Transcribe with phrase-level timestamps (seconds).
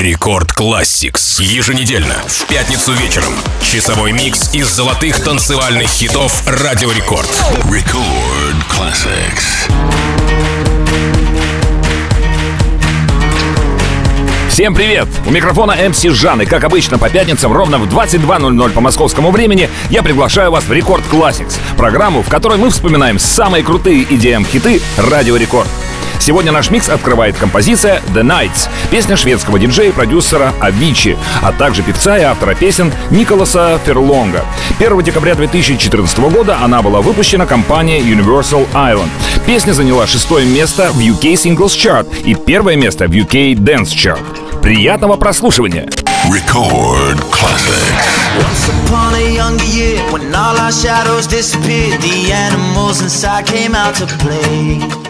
[0.00, 1.42] Record Classix.
[1.42, 3.34] Еженедельно, в пятницу вечером.
[3.60, 7.28] Часовой микс из золотых танцевальных хитов Радио Рекорд.
[7.64, 9.70] Record Classix.
[14.48, 15.06] Всем привет!
[15.26, 19.68] У микрофона MC Жан, и как обычно по пятницам ровно в 22.00 по московскому времени
[19.90, 25.36] я приглашаю вас в Record Classix, программу, в которой мы вспоминаем самые крутые EDM-хиты Радио
[25.36, 25.68] Рекорд.
[26.20, 31.82] Сегодня наш микс открывает композиция The Nights, песня шведского диджея и продюсера Авичи, а также
[31.82, 34.44] певца и автора песен Николаса Ферлонга.
[34.78, 39.08] 1 декабря 2014 года она была выпущена компанией Universal Island.
[39.46, 44.20] Песня заняла шестое место в UK Singles Chart и первое место в UK Dance Chart.
[44.60, 45.88] Приятного прослушивания!
[46.28, 48.10] Record Classics.
[48.36, 53.94] Once upon a younger year, when all our shadows disappeared, the animals inside came out
[53.96, 55.09] to play.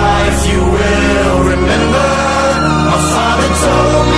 [3.61, 4.10] so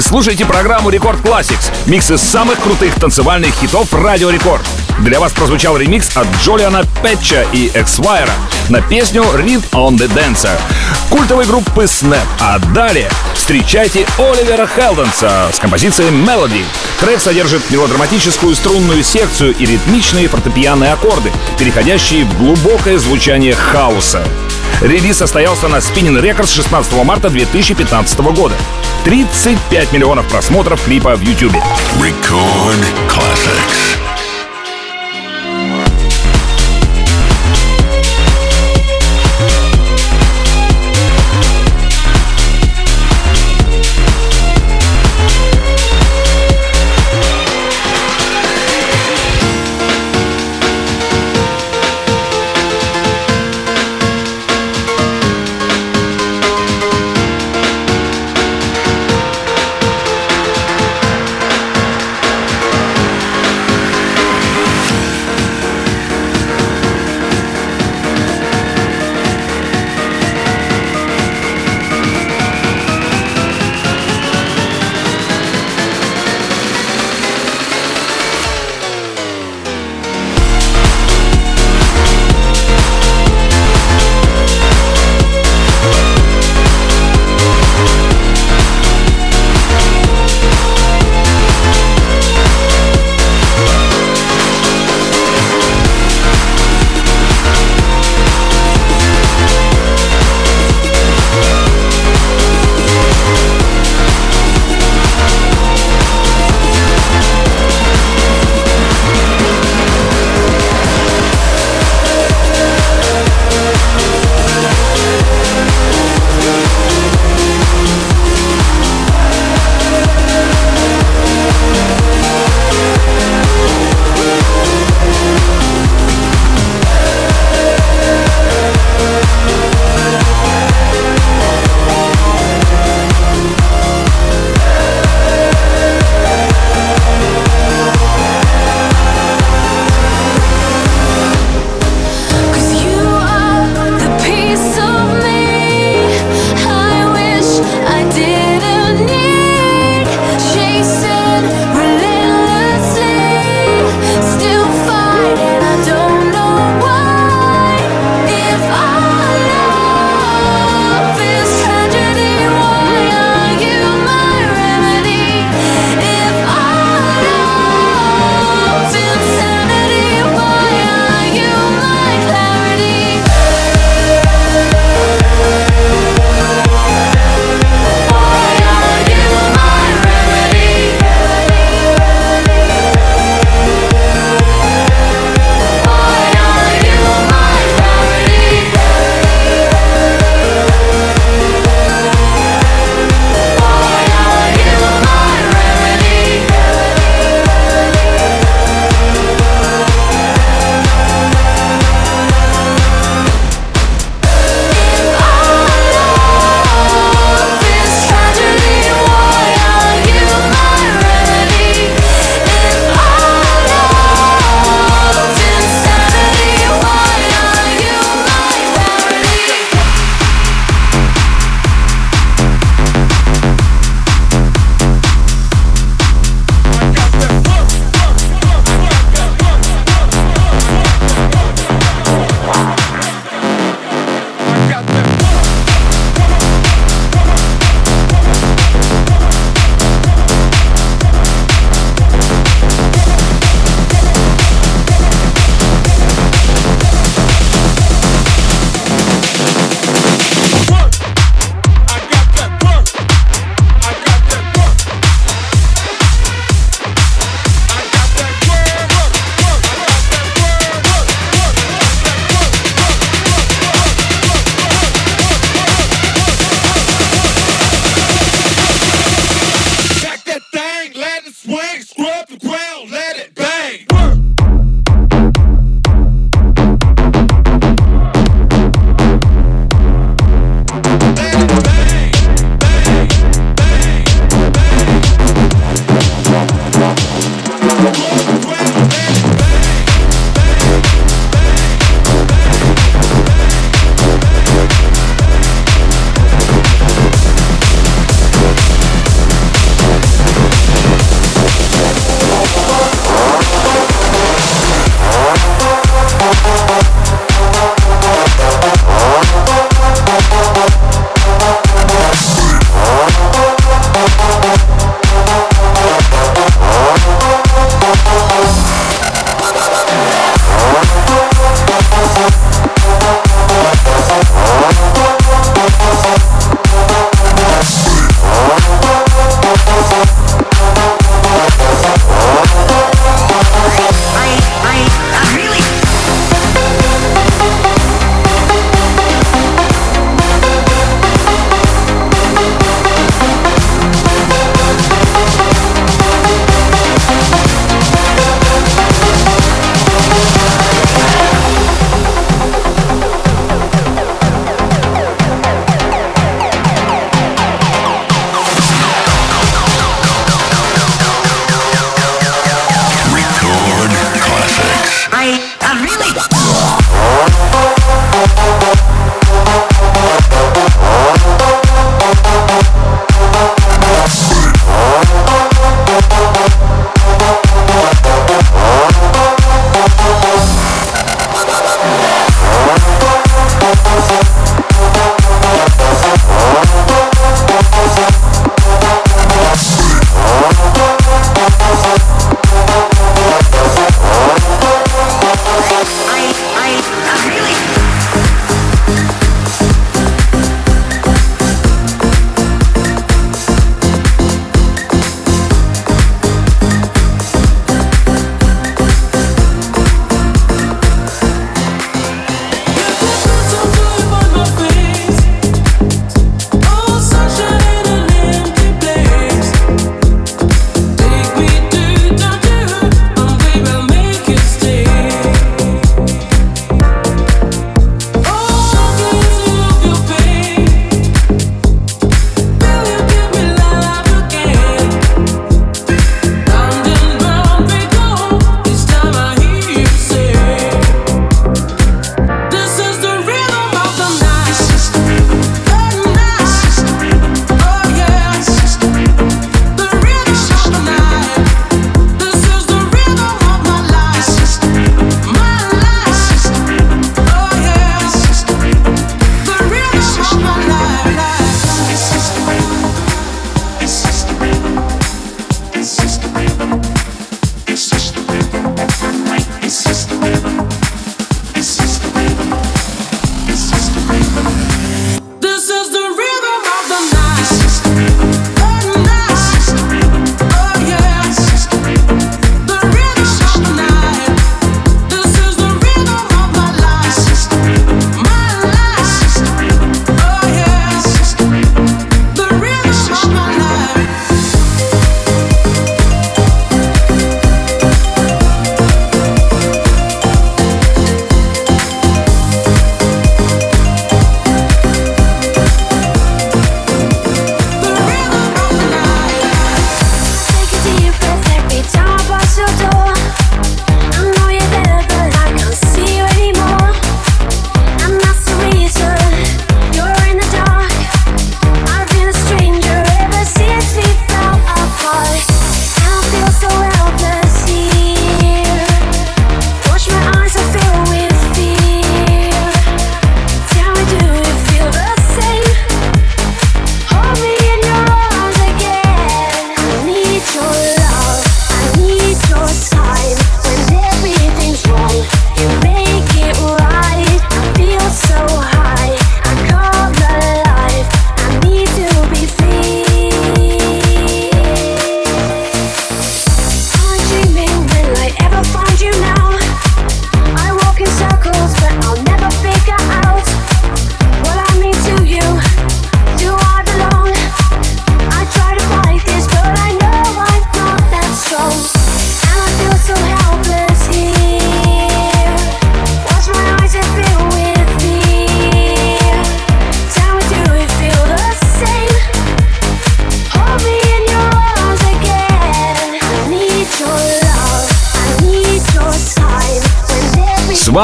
[0.00, 4.64] Вы слушаете программу Record Classix, микс из самых крутых танцевальных хитов Радио Рекорд.
[5.00, 8.32] Для вас прозвучал ремикс от Джолиана Петча и Эксвайра
[8.70, 10.58] на песню Rhythm Is a Dancer
[11.10, 12.24] культовой группы Snap.
[12.40, 16.64] А далее встречайте Оливера Хелденса с композицией Melody.
[16.98, 24.24] Трек содержит мелодраматическую струнную секцию и ритмичные фортепианные аккорды, переходящие в глубокое звучание хауса.
[24.80, 28.54] Релиз состоялся на Spinnin' Records 16 марта 2015 года.
[29.04, 31.54] 35 миллионов просмотров клипа в YouTube.
[32.00, 33.79] Record classics.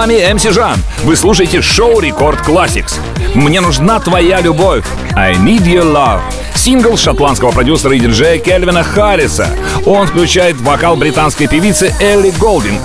[0.07, 0.79] Вами MC Жан.
[1.03, 2.95] Вы слушаете шоу Record Classix.
[3.35, 4.85] Мне нужна твоя любовь.
[5.17, 6.21] I need your love.
[6.55, 9.49] Сингл шотландского продюсера и диджея Кельвина Харриса.
[9.85, 12.81] Он включает вокал британской певицы Элли Голдинг.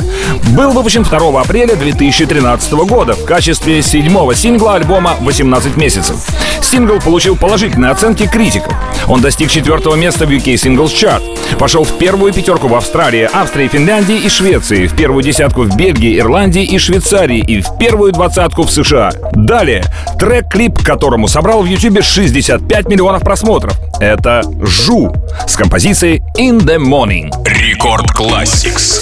[0.55, 6.15] Был выпущен 2 апреля 2013 года в качестве седьмого сингла альбома «18 месяцев».
[6.63, 8.73] Сингл получил положительные оценки критиков.
[9.07, 11.21] Он достиг четвертого места в UK Singles Chart.
[11.59, 16.17] Вошел в первую пятерку в Австралии, Австрии, Финляндии и Швеции, в первую десятку в Бельгии,
[16.17, 19.11] Ирландии и Швейцарии и в первую двадцатку в США.
[19.33, 19.83] Далее,
[20.19, 23.77] трек-клип, которому собрал в YouTube 65 миллионов просмотров.
[23.99, 25.13] Это «Жу»
[25.47, 27.31] с композицией «In the Morning».
[27.45, 29.00] Рекорд Classics.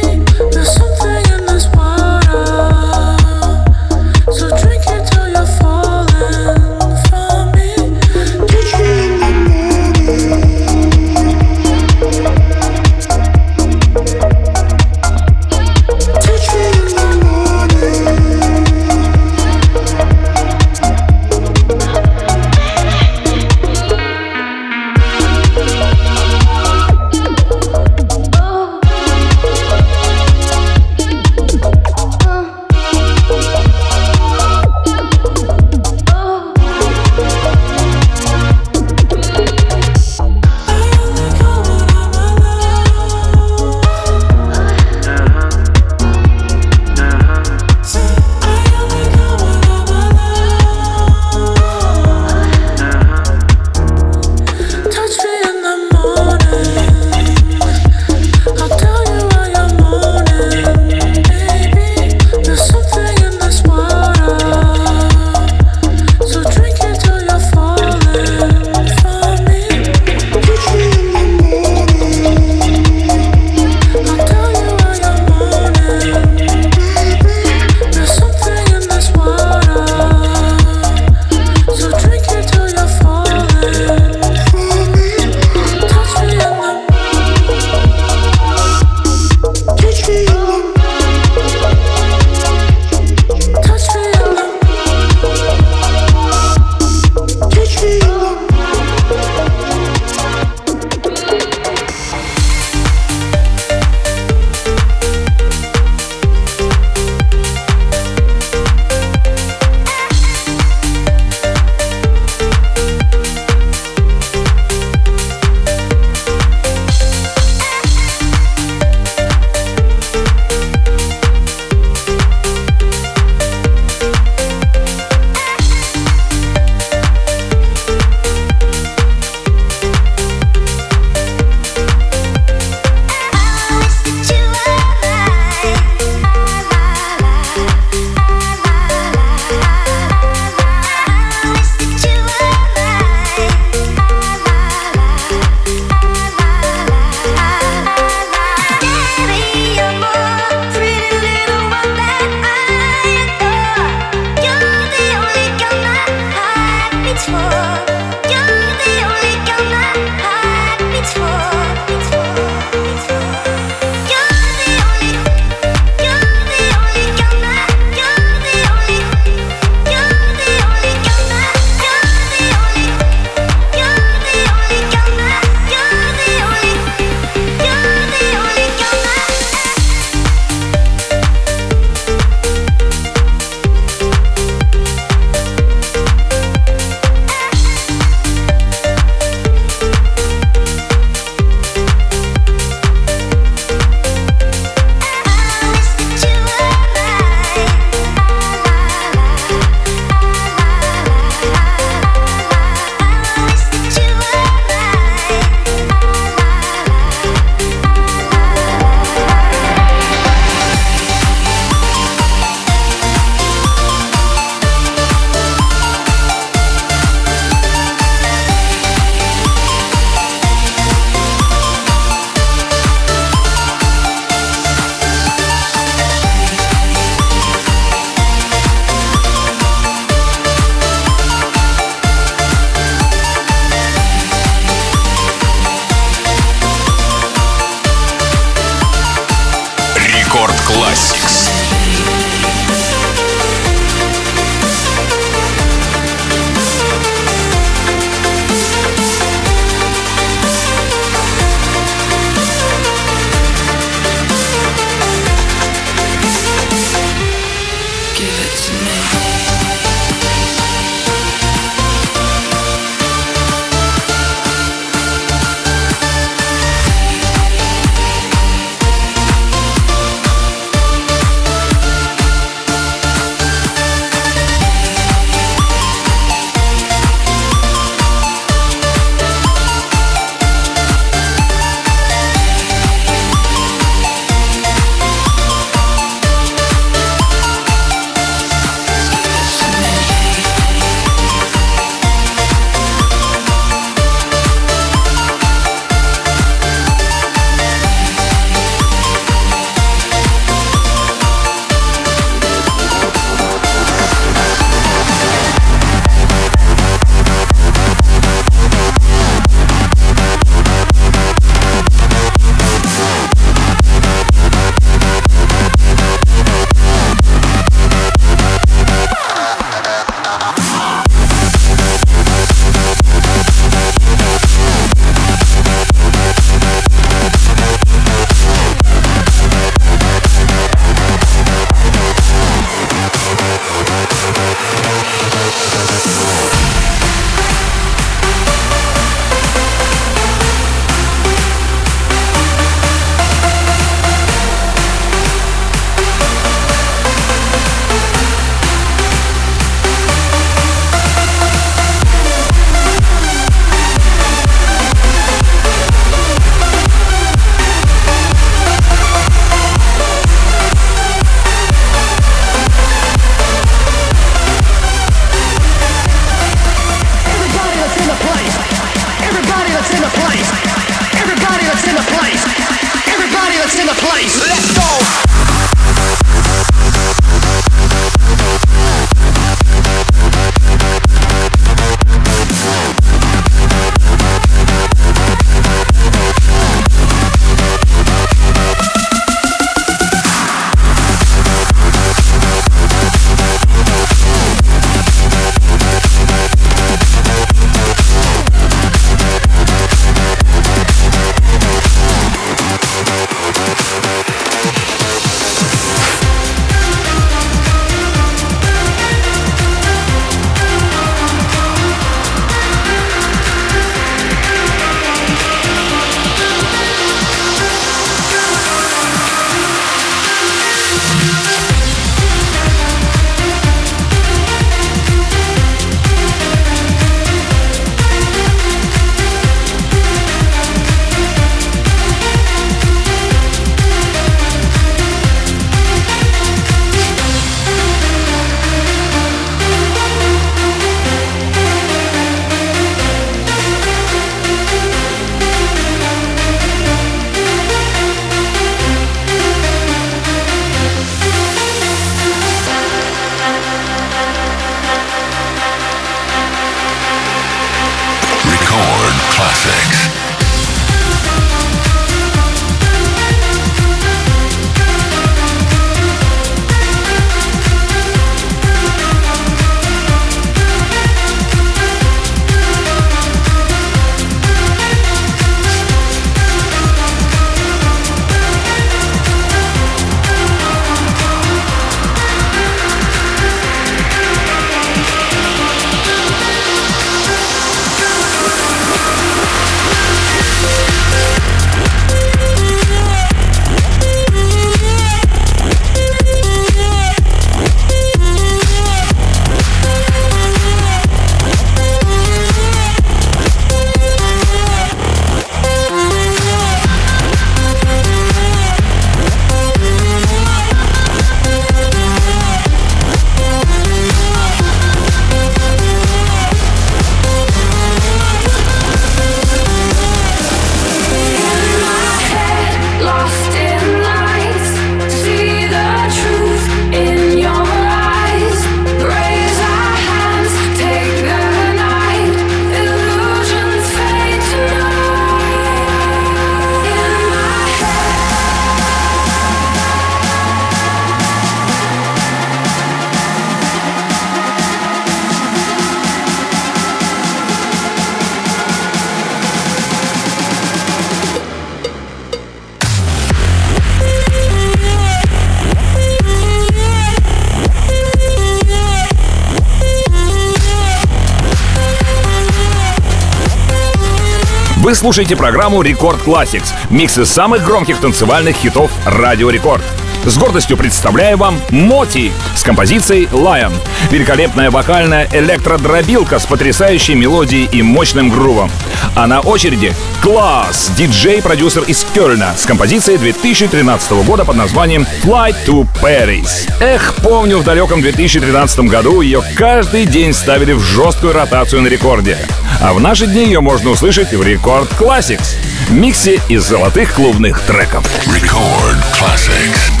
[564.81, 569.83] Вы слушаете программу «Record Classix»— миксы самых громких танцевальных хитов «Радио Рекорд».
[570.25, 573.73] С гордостью представляю вам Моти с композицией Lion.
[574.11, 578.69] Великолепная вокальная электродробилка с потрясающей мелодией и мощным грувом.
[579.15, 585.87] А на очереди Klaas, диджей-продюсер из Кёльна с композицией 2013 года под названием Flight to
[586.01, 586.69] Paris.
[586.79, 592.37] Эх, помню, в далеком 2013 году ее каждый день ставили в жесткую ротацию на рекорде.
[592.79, 595.55] А в наши дни ее можно услышать в Рекорд Classics—
[595.91, 598.05] миксе из золотых клубных треков.
[598.27, 600.00] Record Classics.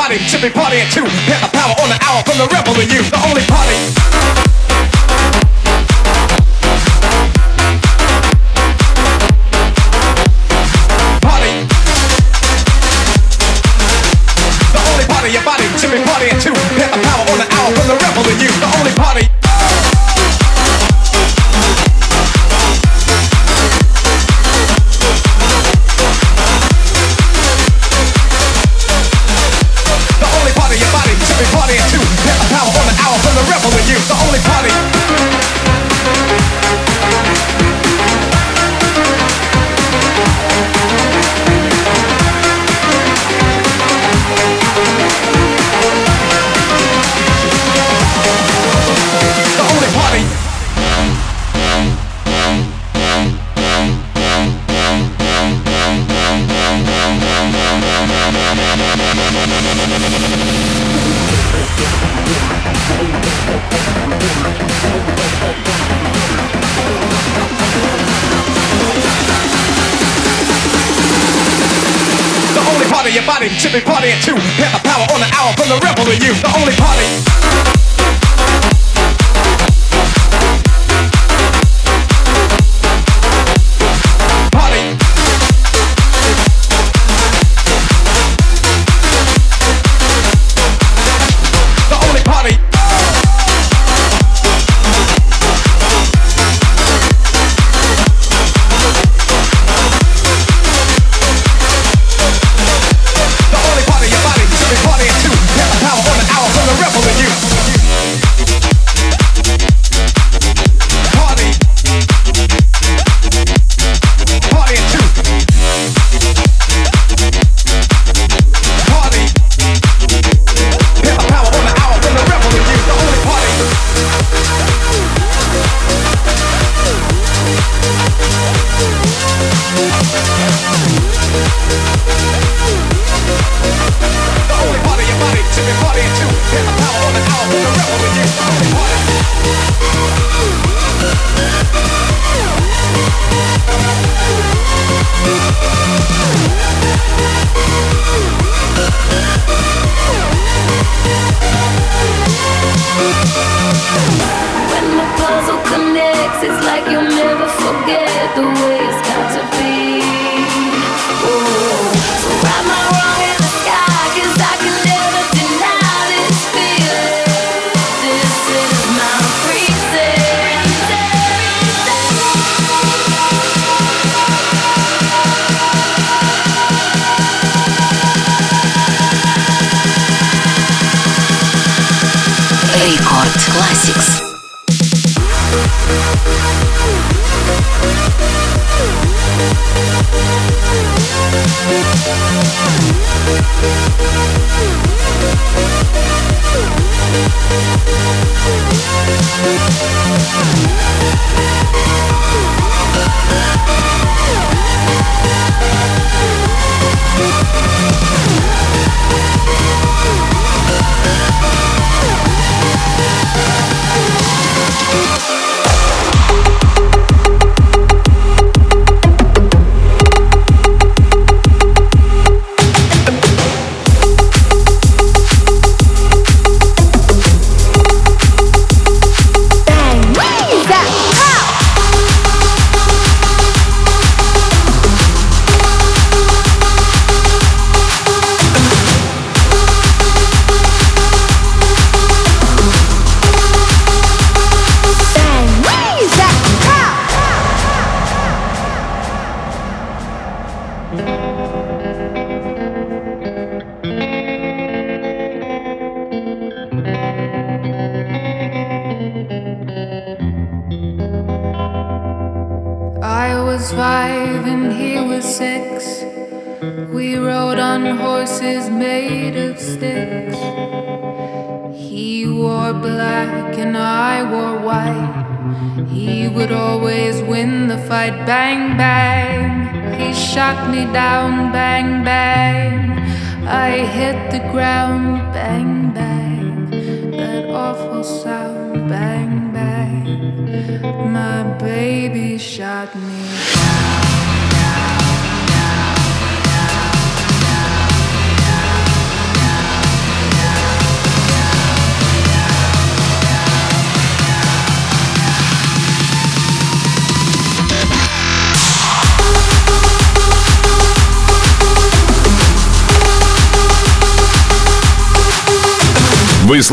[0.00, 1.04] Everybody should be partying too.
[1.04, 3.02] Hit the power on the hour from the rebel in you.
[3.02, 4.09] The only party.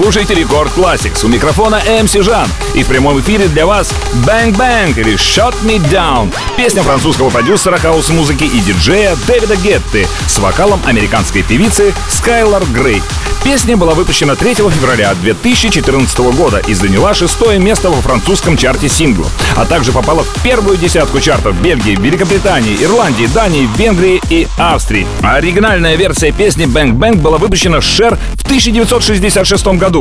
[0.08, 1.26] Слушаете Record Classix.
[1.26, 2.48] У микрофона MC Жан.
[2.74, 3.94] И в прямом эфире для вас
[4.26, 6.34] Bang Bang или Shot Me Down.
[6.56, 13.02] Песня французского продюсера хаус-музыки и диджея Дэвида Гетты с вокалом американской певицы Скайлар Грей.
[13.44, 19.32] Песня была выпущена 3 февраля 2014 года и заняла шестое место во французском чарте синглов,
[19.56, 25.08] а также попала в первую десятку чартов Бельгии, Великобритании, Ирландии, Дании, Венгрии и Австрии.
[25.22, 29.97] А оригинальная версия песни Bang Bang была выпущена Шер в 1966 году.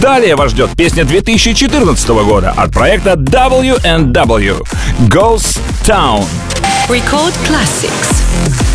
[0.00, 4.56] Далее вас ждет песня 2014 года от проекта W&W
[5.08, 6.24] Ghost Town.
[6.88, 8.73] Record Classics.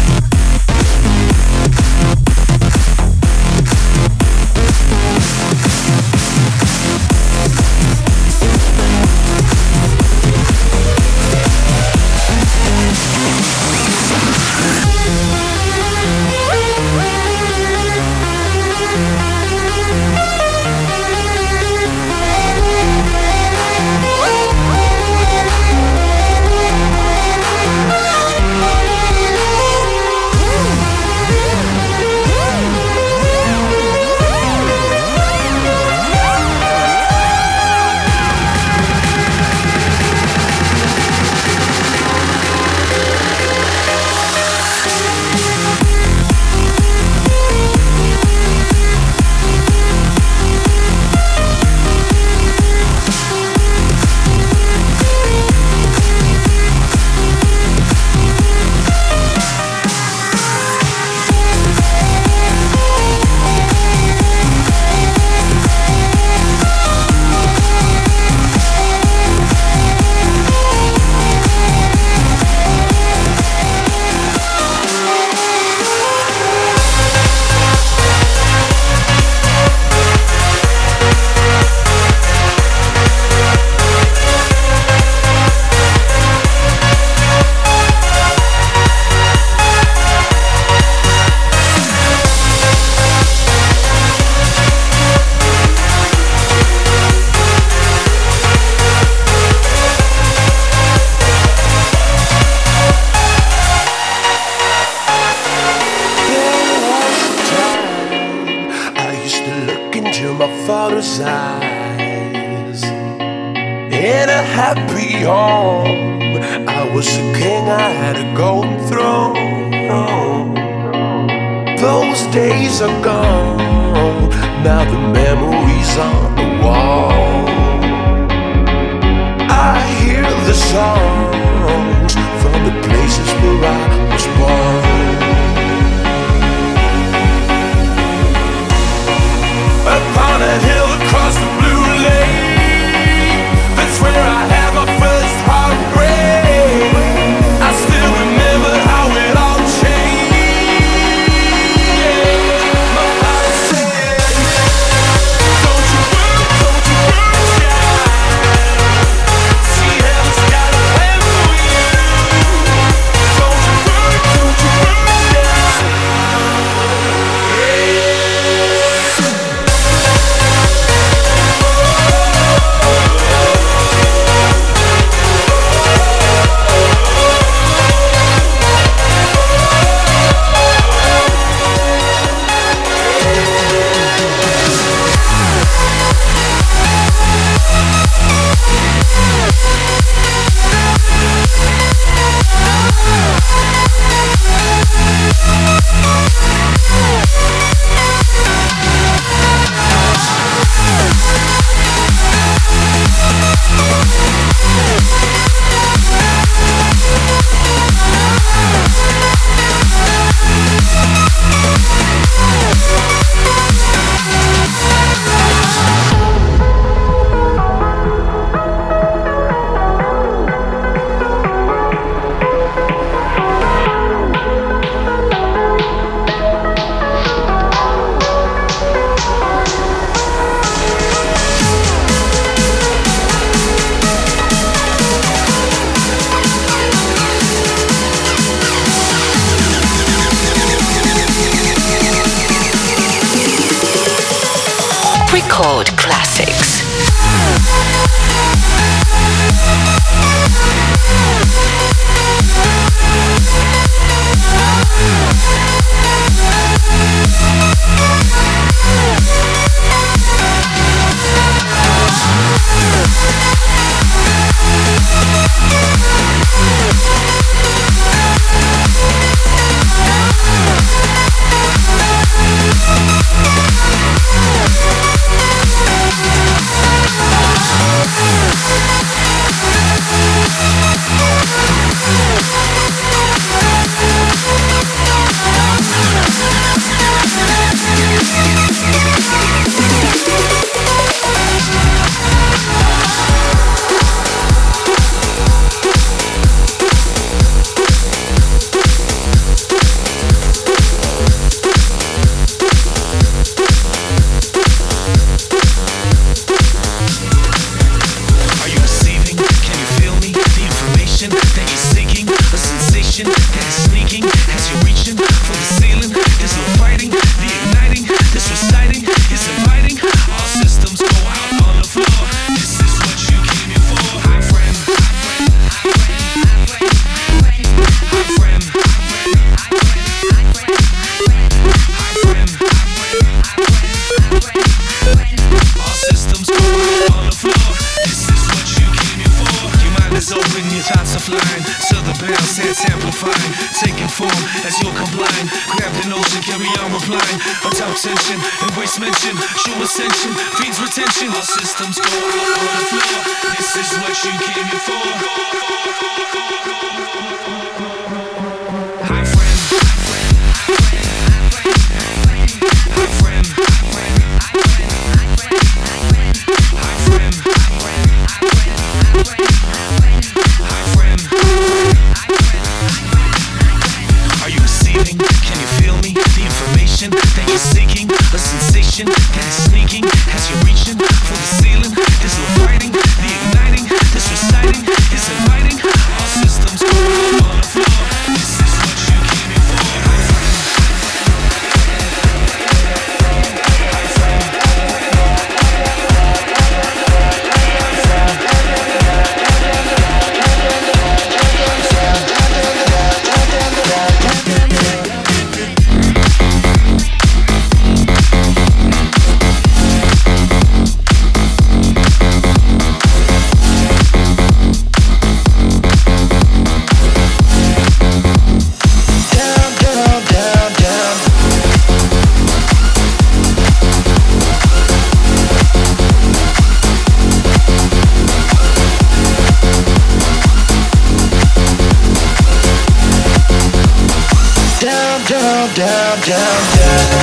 [435.79, 437.18] Down, down, down,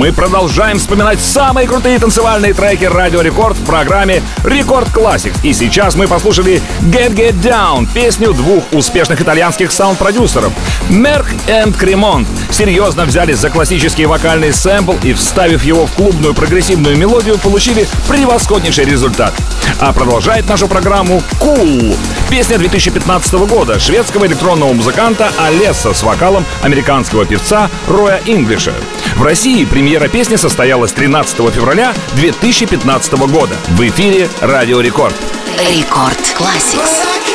[0.00, 5.36] Мы продолжаем вспоминать самые крутые танцевальные треки Радио Рекорд в программе Рекорд Classics.
[5.42, 10.54] И сейчас мы послушали Get Get Down, песню двух успешных итальянских саунд-продюсеров.
[10.88, 16.96] Мерк и Кремонт серьезно взялись за классический вокальный сэмпл и, вставив его в клубную прогрессивную
[16.96, 19.34] мелодию, получили превосходнейший результат.
[19.80, 21.94] А продолжает нашу программу Cool.
[22.30, 28.72] Песня 2015 года шведского электронного музыканта Олеса с вокалом американского певца Роя Инглиша.
[29.20, 33.54] В России премьера песни состоялась 13 февраля 2015 года.
[33.68, 35.14] В эфире Радио Рекорд.
[35.58, 37.29] Рекорд Classics.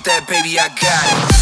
[0.00, 1.39] Want that, baby, I got it.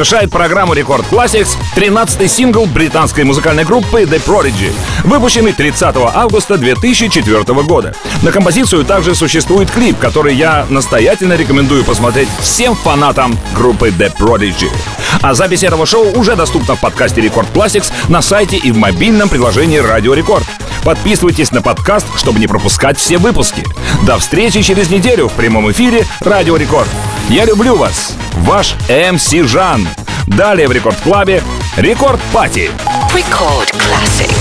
[0.00, 4.72] Завершает программу Record Classix 13-й сингл британской музыкальной группы The Prodigy,
[5.04, 7.94] выпущенный 30 августа 2004 года.
[8.22, 14.70] На композицию также существует клип, который я настоятельно рекомендую посмотреть всем фанатам группы The Prodigy.
[15.20, 19.28] А запись этого шоу уже доступна в подкасте Record Classix на сайте и в мобильном
[19.28, 20.46] приложении Радио Рекорд.
[20.82, 23.66] Подписывайтесь на подкаст, чтобы не пропускать все выпуски.
[24.06, 26.88] До встречи через неделю в прямом эфире Радио Рекорд.
[27.28, 28.14] Я люблю вас.
[28.40, 29.86] Ваш МС Жан.
[30.26, 31.42] Далее в Рекорд Клабе
[31.76, 32.70] Рекорд Пати.
[33.14, 34.39] Record Classics.